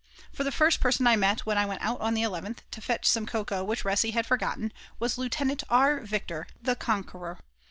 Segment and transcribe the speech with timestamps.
[0.33, 3.05] For the first person I met when I went out on the 11th to fetch
[3.05, 5.99] some cocoa which Resi had forgotten, was Lieutenant R.
[5.99, 7.37] Viktor, _the Conqueror!!